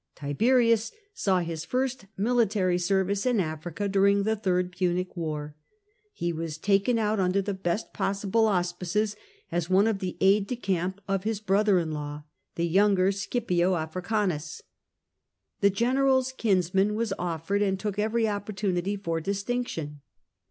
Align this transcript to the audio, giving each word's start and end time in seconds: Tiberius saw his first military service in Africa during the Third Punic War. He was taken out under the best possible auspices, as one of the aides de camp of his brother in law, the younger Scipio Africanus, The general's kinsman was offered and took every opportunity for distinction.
Tiberius 0.15 0.91
saw 1.13 1.41
his 1.41 1.63
first 1.63 2.07
military 2.17 2.79
service 2.79 3.23
in 3.23 3.39
Africa 3.39 3.87
during 3.87 4.23
the 4.23 4.35
Third 4.35 4.71
Punic 4.71 5.15
War. 5.15 5.55
He 6.11 6.33
was 6.33 6.57
taken 6.57 6.97
out 6.97 7.19
under 7.19 7.39
the 7.39 7.53
best 7.53 7.93
possible 7.93 8.47
auspices, 8.47 9.15
as 9.51 9.69
one 9.69 9.85
of 9.85 9.99
the 9.99 10.17
aides 10.19 10.47
de 10.47 10.55
camp 10.55 11.01
of 11.07 11.23
his 11.23 11.39
brother 11.39 11.77
in 11.77 11.91
law, 11.91 12.23
the 12.55 12.65
younger 12.65 13.11
Scipio 13.11 13.75
Africanus, 13.75 14.63
The 15.59 15.69
general's 15.69 16.31
kinsman 16.31 16.95
was 16.95 17.13
offered 17.19 17.61
and 17.61 17.79
took 17.79 17.99
every 17.99 18.27
opportunity 18.27 18.95
for 18.95 19.21
distinction. 19.21 20.01